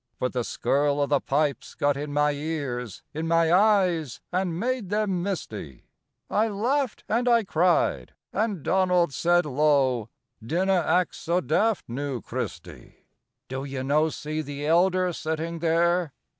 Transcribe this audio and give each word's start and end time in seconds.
But 0.17 0.33
the 0.33 0.43
skirl 0.43 0.99
o' 0.99 1.05
the 1.05 1.19
pipes 1.19 1.75
got 1.75 1.95
in 1.95 2.11
my 2.11 2.31
ears, 2.31 3.03
In 3.13 3.27
my 3.27 3.53
eyes, 3.53 4.19
and 4.31 4.59
made 4.59 4.89
them 4.89 5.21
misty; 5.21 5.83
I 6.27 6.47
laughed 6.47 7.03
and 7.07 7.29
I 7.29 7.43
cried, 7.43 8.15
and 8.33 8.63
Donald 8.63 9.13
said 9.13 9.45
low: 9.45 10.09
"Dinna 10.43 10.81
act 10.87 11.13
so 11.13 11.39
daft, 11.39 11.87
noo, 11.87 12.19
Christy!" 12.19 13.05
"Do 13.47 13.63
ye 13.63 13.83
no 13.83 14.09
see 14.09 14.41
the 14.41 14.65
elder 14.65 15.13
sitting 15.13 15.59
there? 15.59 16.13